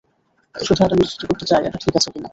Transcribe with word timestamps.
শুধু 0.55 0.81
এটা 0.85 0.95
নিশ্চিত 0.95 1.21
করতে 1.29 1.45
চাই 1.45 1.61
এটা 1.61 1.77
ঠিক 1.83 1.93
আছে 1.95 2.09
কিনা। 2.13 2.29